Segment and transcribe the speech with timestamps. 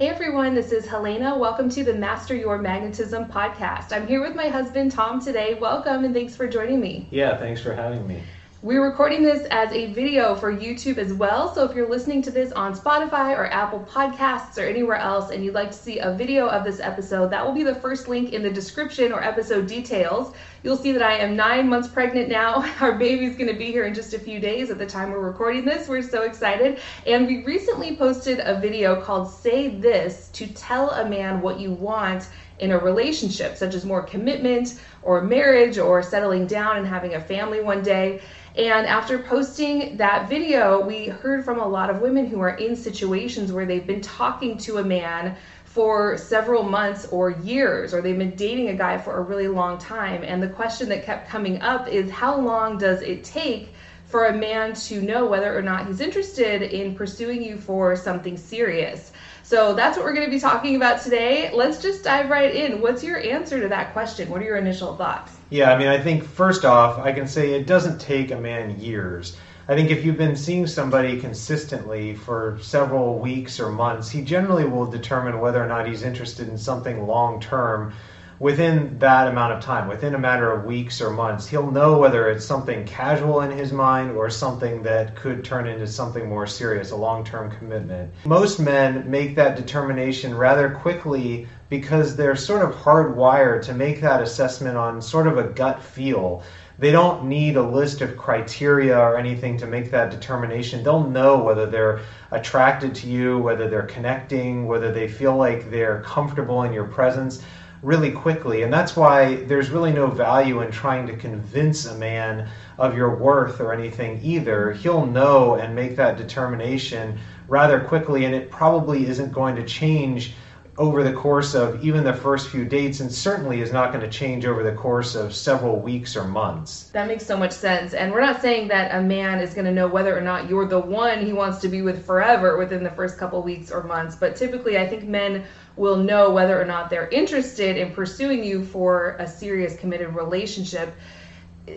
[0.00, 1.36] Hey everyone, this is Helena.
[1.36, 3.92] Welcome to the Master Your Magnetism podcast.
[3.92, 5.52] I'm here with my husband Tom today.
[5.52, 7.06] Welcome and thanks for joining me.
[7.10, 8.22] Yeah, thanks for having me.
[8.62, 11.54] We're recording this as a video for YouTube as well.
[11.54, 15.42] So if you're listening to this on Spotify or Apple Podcasts or anywhere else and
[15.42, 18.34] you'd like to see a video of this episode, that will be the first link
[18.34, 20.34] in the description or episode details.
[20.62, 22.70] You'll see that I am nine months pregnant now.
[22.82, 25.20] Our baby's going to be here in just a few days at the time we're
[25.20, 25.88] recording this.
[25.88, 26.80] We're so excited.
[27.06, 31.70] And we recently posted a video called Say This to tell a man what you
[31.70, 32.28] want
[32.60, 37.20] in a relationship, such as more commitment or marriage or settling down and having a
[37.20, 38.20] family one day.
[38.56, 42.76] And after posting that video, we heard from a lot of women who are in
[42.76, 48.18] situations where they've been talking to a man for several months or years, or they've
[48.18, 50.24] been dating a guy for a really long time.
[50.24, 53.72] And the question that kept coming up is how long does it take
[54.04, 58.36] for a man to know whether or not he's interested in pursuing you for something
[58.36, 59.12] serious?
[59.50, 61.50] So that's what we're going to be talking about today.
[61.52, 62.80] Let's just dive right in.
[62.80, 64.30] What's your answer to that question?
[64.30, 65.32] What are your initial thoughts?
[65.50, 68.78] Yeah, I mean, I think first off, I can say it doesn't take a man
[68.78, 69.36] years.
[69.66, 74.66] I think if you've been seeing somebody consistently for several weeks or months, he generally
[74.66, 77.92] will determine whether or not he's interested in something long term
[78.40, 81.46] within that amount of time, within a matter of weeks or months.
[81.46, 85.86] He'll know whether it's something casual in his mind or something that could turn into
[85.86, 88.12] something more serious, a long term commitment.
[88.24, 94.22] Most men make that determination rather quickly because they're sort of hardwired to make that
[94.22, 96.42] assessment on sort of a gut feel.
[96.78, 100.82] They don't need a list of criteria or anything to make that determination.
[100.82, 102.00] They'll know whether they're
[102.30, 107.42] attracted to you, whether they're connecting, whether they feel like they're comfortable in your presence
[107.82, 108.62] really quickly.
[108.62, 112.48] And that's why there's really no value in trying to convince a man
[112.78, 114.72] of your worth or anything either.
[114.72, 117.18] He'll know and make that determination
[117.48, 120.34] rather quickly, and it probably isn't going to change
[120.80, 124.08] over the course of even the first few dates and certainly is not going to
[124.08, 126.84] change over the course of several weeks or months.
[126.94, 127.92] That makes so much sense.
[127.92, 130.66] And we're not saying that a man is going to know whether or not you're
[130.66, 134.16] the one he wants to be with forever within the first couple weeks or months,
[134.16, 135.44] but typically I think men
[135.76, 140.94] will know whether or not they're interested in pursuing you for a serious committed relationship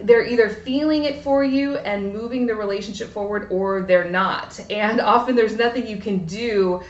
[0.04, 4.60] they're either feeling it for you and moving the relationship forward or they're not.
[4.72, 6.82] And often there's nothing you can do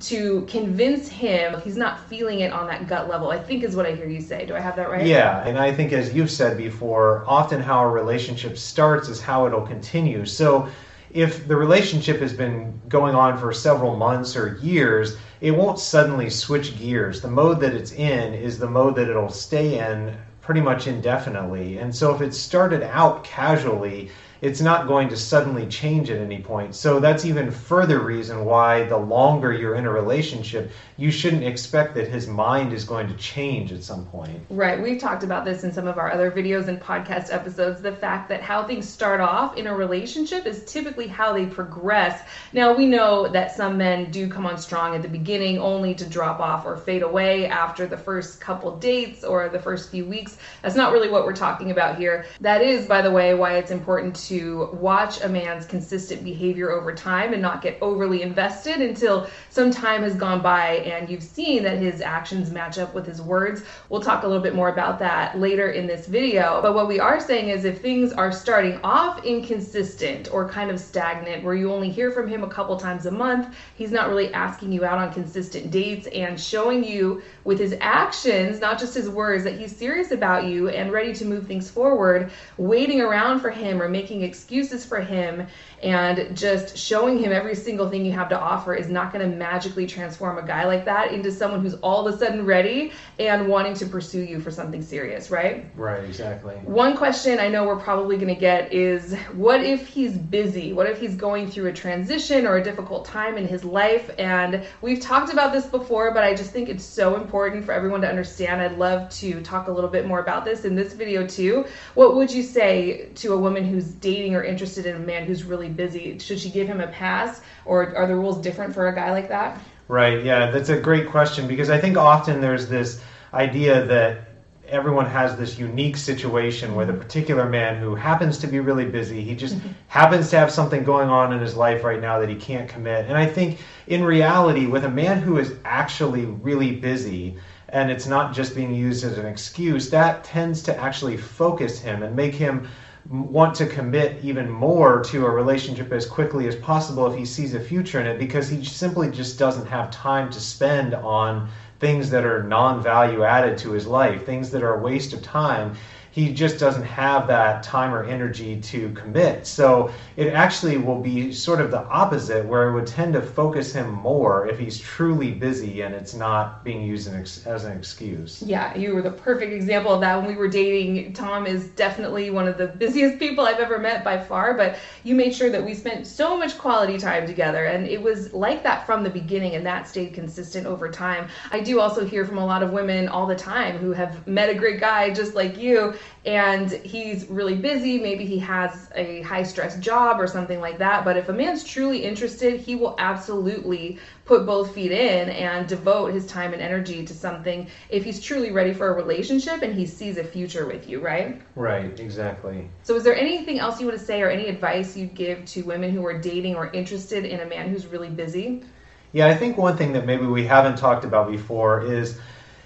[0.00, 3.86] to convince him he's not feeling it on that gut level, I think is what
[3.86, 4.46] I hear you say.
[4.46, 5.06] Do I have that right?
[5.06, 9.46] Yeah, and I think as you've said before, often how a relationship starts is how
[9.46, 10.24] it'll continue.
[10.24, 10.68] So
[11.10, 16.28] if the relationship has been going on for several months or years, it won't suddenly
[16.30, 17.20] switch gears.
[17.20, 21.78] The mode that it's in is the mode that it'll stay in pretty much indefinitely.
[21.78, 26.40] And so if it started out casually, it's not going to suddenly change at any
[26.40, 26.74] point.
[26.74, 31.94] So that's even further reason why the longer you're in a relationship, you shouldn't expect
[31.94, 34.40] that his mind is going to change at some point.
[34.50, 34.80] Right.
[34.80, 38.28] We've talked about this in some of our other videos and podcast episodes the fact
[38.28, 42.22] that how things start off in a relationship is typically how they progress.
[42.52, 46.04] Now, we know that some men do come on strong at the beginning only to
[46.04, 50.38] drop off or fade away after the first couple dates or the first few weeks.
[50.62, 52.26] That's not really what we're talking about here.
[52.40, 56.94] That is, by the way, why it's important to watch a man's consistent behavior over
[56.94, 61.62] time and not get overly invested until some time has gone by and you've seen
[61.62, 63.62] that his actions match up with his words.
[63.88, 66.60] We'll talk a little bit more about that later in this video.
[66.60, 70.78] But what we are saying is if things are starting off inconsistent or kind of
[70.78, 74.32] stagnant, where you only hear from him a couple times a month, he's not really
[74.34, 79.08] asking you out on consistent dates and showing you with his actions, not just his
[79.08, 83.50] words, that he's serious about you and ready to move things forward, waiting around for
[83.50, 85.46] him or making excuses for him
[85.82, 89.36] and just showing him every single thing you have to offer is not going to
[89.36, 93.46] magically transform a guy like that into someone who's all of a sudden ready and
[93.46, 95.66] wanting to pursue you for something serious, right?
[95.76, 96.54] Right, exactly.
[96.56, 100.72] One question I know we're probably going to get is what if he's busy?
[100.72, 104.10] What if he's going through a transition or a difficult time in his life?
[104.18, 108.00] And we've talked about this before, but I just think it's so important for everyone
[108.00, 108.60] to understand.
[108.60, 111.66] I'd love to talk a little bit more about this in this video too.
[111.94, 115.44] What would you say to a woman who's dating or interested in a man who's
[115.44, 116.18] really busy.
[116.18, 119.28] Should she give him a pass, or are the rules different for a guy like
[119.28, 119.60] that?
[119.88, 120.24] Right.
[120.24, 123.00] Yeah, that's a great question because I think often there's this
[123.34, 124.28] idea that
[124.66, 129.22] everyone has this unique situation with a particular man who happens to be really busy.
[129.22, 129.56] He just
[129.88, 133.06] happens to have something going on in his life right now that he can't commit.
[133.06, 137.36] And I think in reality, with a man who is actually really busy,
[137.70, 142.02] and it's not just being used as an excuse, that tends to actually focus him
[142.02, 142.68] and make him
[143.10, 147.54] want to commit even more to a relationship as quickly as possible if he sees
[147.54, 151.48] a future in it because he simply just doesn't have time to spend on
[151.80, 155.22] things that are non value added to his life, things that are a waste of
[155.22, 155.74] time
[156.10, 159.46] he just doesn't have that time or energy to commit.
[159.46, 163.72] So it actually will be sort of the opposite, where it would tend to focus
[163.72, 167.08] him more if he's truly busy and it's not being used
[167.46, 168.42] as an excuse.
[168.42, 170.16] Yeah, you were the perfect example of that.
[170.16, 174.02] When we were dating, Tom is definitely one of the busiest people I've ever met
[174.02, 177.66] by far, but you made sure that we spent so much quality time together.
[177.66, 181.28] And it was like that from the beginning, and that stayed consistent over time.
[181.52, 184.48] I do also hear from a lot of women all the time who have met
[184.48, 185.94] a great guy just like you
[186.24, 187.98] and he's really busy.
[187.98, 191.04] Maybe he has a high stress job or something like that.
[191.04, 196.12] But if a man's truly interested, he will absolutely put both feet in and devote
[196.12, 199.86] his time and energy to something if he's truly ready for a relationship and he
[199.86, 201.40] sees a future with you, right?
[201.56, 202.68] Right, exactly.
[202.82, 205.62] So, is there anything else you want to say or any advice you'd give to
[205.62, 208.64] women who are dating or interested in a man who's really busy?
[209.12, 212.18] Yeah, I think one thing that maybe we haven't talked about before is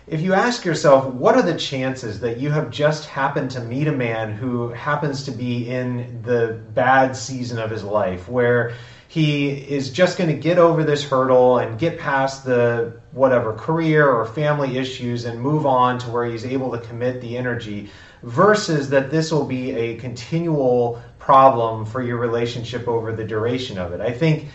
[0.07, 3.87] if you ask yourself, what are the chances that you have just happened to meet
[3.87, 8.75] a man who happens to be in the bad season of his life, where
[9.07, 14.11] he is just going to get over this hurdle and get past the whatever career
[14.11, 17.91] or family issues and move on to where he's able to commit the energy,
[18.23, 23.93] versus that this will be a continual problem for your relationship over the duration of
[23.93, 24.01] it.
[24.01, 24.49] I think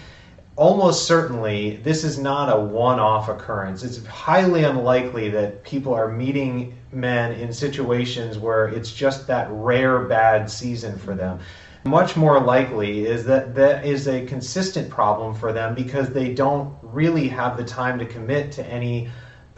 [0.57, 3.83] almost certainly this is not a one off occurrence.
[3.83, 9.99] It's highly unlikely that people are meeting men in situations where it's just that rare
[10.05, 11.39] bad season for them.
[11.85, 16.75] Much more likely is that that is a consistent problem for them because they don't
[16.81, 19.07] really have the time to commit to any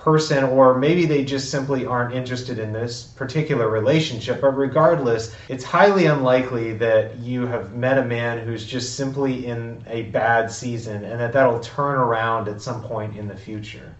[0.10, 4.42] person, or maybe they just simply aren't interested in this particular relationship.
[4.42, 9.84] But regardless, it's highly unlikely that you have met a man who's just simply in
[9.86, 13.94] a bad season and that that'll turn around at some point in the future.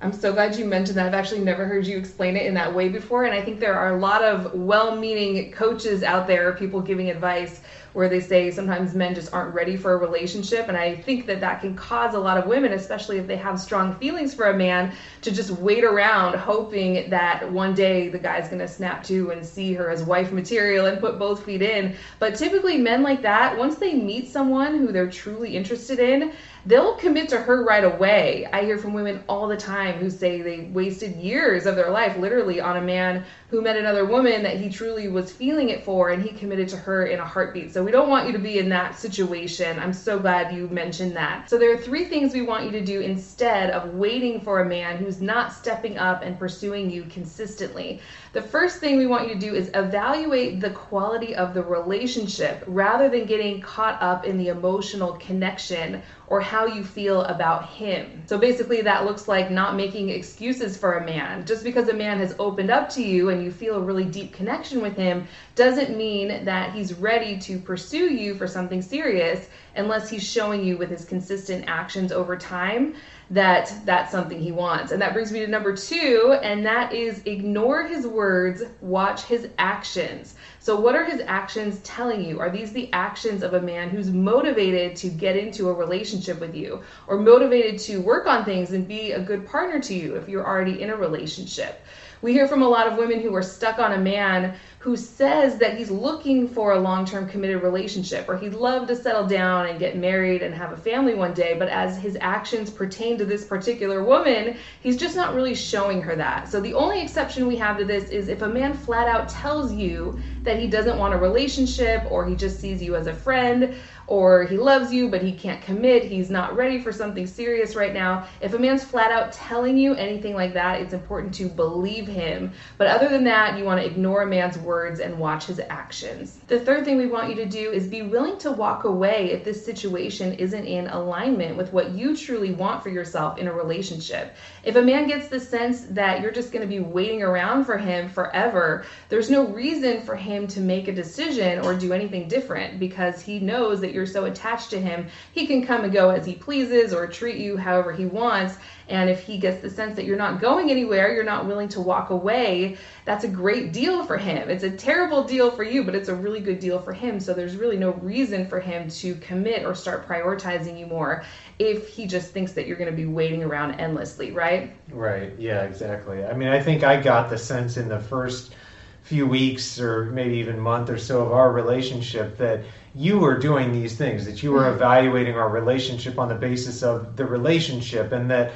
[0.00, 1.06] I'm so glad you mentioned that.
[1.06, 3.24] I've actually never heard you explain it in that way before.
[3.24, 7.10] And I think there are a lot of well meaning coaches out there, people giving
[7.10, 7.60] advice
[7.96, 10.68] where they say sometimes men just aren't ready for a relationship.
[10.68, 13.58] And I think that that can cause a lot of women, especially if they have
[13.58, 18.48] strong feelings for a man, to just wait around hoping that one day the guy's
[18.48, 21.96] going to snap to and see her as wife material and put both feet in.
[22.18, 26.32] But typically, men like that, once they meet someone who they're truly interested in,
[26.66, 28.46] they'll commit to her right away.
[28.52, 32.18] I hear from women all the time who say they wasted years of their life
[32.18, 36.10] literally on a man who met another woman that he truly was feeling it for
[36.10, 37.72] and he committed to her in a heartbeat.
[37.72, 39.78] So we don't want you to be in that situation.
[39.78, 41.48] I'm so glad you mentioned that.
[41.48, 44.68] So there are three things we want you to do instead of waiting for a
[44.68, 48.00] man who's not stepping up and pursuing you consistently.
[48.32, 52.64] The first thing we want you to do is evaluate the quality of the relationship
[52.66, 58.22] rather than getting caught up in the emotional connection or how you feel about him.
[58.26, 61.46] So basically, that looks like not making excuses for a man.
[61.46, 64.32] Just because a man has opened up to you and you feel a really deep
[64.32, 70.08] connection with him doesn't mean that he's ready to pursue you for something serious unless
[70.08, 72.94] he's showing you with his consistent actions over time
[73.30, 74.92] that that's something he wants.
[74.92, 79.48] And that brings me to number two, and that is ignore his words, watch his
[79.58, 80.36] actions.
[80.60, 82.38] So, what are his actions telling you?
[82.38, 86.54] Are these the actions of a man who's motivated to get into a relationship with
[86.54, 90.28] you or motivated to work on things and be a good partner to you if
[90.28, 91.84] you're already in a relationship?
[92.22, 94.56] We hear from a lot of women who are stuck on a man
[94.86, 98.94] who says that he's looking for a long term committed relationship or he'd love to
[98.94, 102.70] settle down and get married and have a family one day, but as his actions
[102.70, 106.48] pertain to this particular woman, he's just not really showing her that.
[106.48, 109.72] So the only exception we have to this is if a man flat out tells
[109.72, 113.74] you that he doesn't want a relationship or he just sees you as a friend
[114.06, 117.92] or he loves you but he can't commit, he's not ready for something serious right
[117.92, 118.28] now.
[118.40, 122.52] If a man's flat out telling you anything like that, it's important to believe him.
[122.78, 126.38] But other than that, you want to ignore a man's words and watch his actions.
[126.48, 129.42] The third thing we want you to do is be willing to walk away if
[129.42, 134.34] this situation isn't in alignment with what you truly want for yourself in a relationship.
[134.64, 137.78] If a man gets the sense that you're just going to be waiting around for
[137.78, 142.78] him forever, there's no reason for him to make a decision or do anything different
[142.78, 146.26] because he knows that you're so attached to him, he can come and go as
[146.26, 148.58] he pleases or treat you however he wants.
[148.88, 151.80] And if he gets the sense that you're not going anywhere, you're not willing to
[151.80, 154.48] walk away, that's a great deal for him.
[154.48, 157.18] It's a terrible deal for you, but it's a really good deal for him.
[157.18, 161.24] So there's really no reason for him to commit or start prioritizing you more
[161.58, 164.76] if he just thinks that you're going to be waiting around endlessly, right?
[164.90, 165.32] Right.
[165.38, 166.24] Yeah, exactly.
[166.24, 168.54] I mean, I think I got the sense in the first
[169.02, 173.72] few weeks or maybe even month or so of our relationship that you were doing
[173.72, 174.74] these things, that you were mm-hmm.
[174.74, 178.52] evaluating our relationship on the basis of the relationship, and that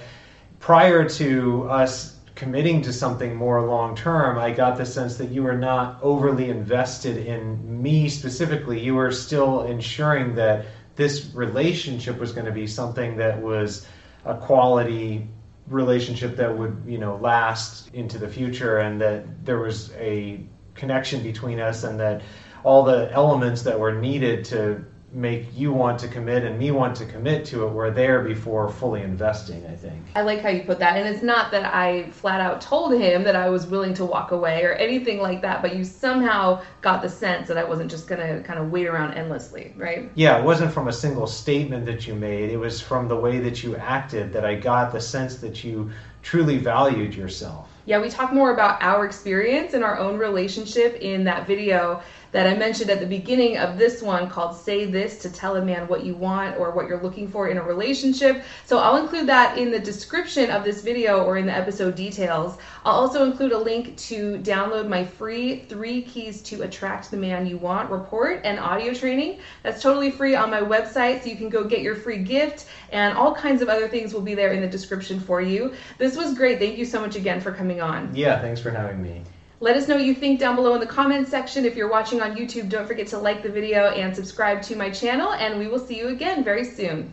[0.61, 5.43] prior to us committing to something more long term, I got the sense that you
[5.43, 8.79] were not overly invested in me specifically.
[8.79, 13.87] You were still ensuring that this relationship was going to be something that was
[14.25, 15.27] a quality
[15.67, 20.41] relationship that would, you know, last into the future and that there was a
[20.75, 22.23] connection between us and that
[22.65, 26.95] all the elements that were needed to make you want to commit and me want
[26.97, 30.01] to commit to it were there before fully investing i think.
[30.15, 33.25] I like how you put that and it's not that i flat out told him
[33.25, 37.03] that i was willing to walk away or anything like that but you somehow got
[37.03, 40.11] the sense that i wasn't just going to kind of wait around endlessly right?
[40.15, 43.41] Yeah it wasn't from a single statement that you made it was from the way
[43.41, 45.91] that you acted that i got the sense that you
[46.23, 51.25] truly valued yourself yeah we talk more about our experience and our own relationship in
[51.25, 55.33] that video that I mentioned at the beginning of this one called Say This to
[55.33, 58.45] Tell a Man What You Want or What You're Looking For in a Relationship.
[58.65, 62.57] So I'll include that in the description of this video or in the episode details.
[62.85, 67.47] I'll also include a link to download my free Three Keys to Attract the Man
[67.47, 69.41] You Want report and audio training.
[69.63, 73.17] That's totally free on my website, so you can go get your free gift, and
[73.17, 75.75] all kinds of other things will be there in the description for you.
[76.11, 76.59] This was great.
[76.59, 78.13] Thank you so much again for coming on.
[78.17, 79.23] Yeah, thanks for having me.
[79.61, 81.65] Let us know what you think down below in the comments section.
[81.65, 84.91] If you're watching on YouTube, don't forget to like the video and subscribe to my
[84.91, 87.13] channel, and we will see you again very soon.